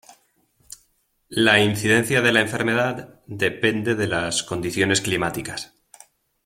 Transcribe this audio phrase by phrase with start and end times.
[1.29, 5.75] La incidencia de la enfermedad depende de las condiciones climáticas.